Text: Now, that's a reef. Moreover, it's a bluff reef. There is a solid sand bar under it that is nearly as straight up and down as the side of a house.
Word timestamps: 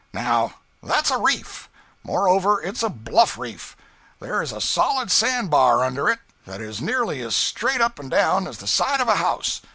Now, 0.15 0.55
that's 0.81 1.11
a 1.11 1.19
reef. 1.19 1.69
Moreover, 2.03 2.59
it's 2.59 2.81
a 2.81 2.89
bluff 2.89 3.37
reef. 3.37 3.77
There 4.19 4.41
is 4.41 4.51
a 4.51 4.59
solid 4.59 5.11
sand 5.11 5.51
bar 5.51 5.83
under 5.83 6.09
it 6.09 6.17
that 6.47 6.59
is 6.59 6.81
nearly 6.81 7.21
as 7.21 7.35
straight 7.35 7.81
up 7.81 7.99
and 7.99 8.09
down 8.09 8.47
as 8.47 8.57
the 8.57 8.65
side 8.65 8.99
of 8.99 9.07
a 9.07 9.17
house. 9.17 9.61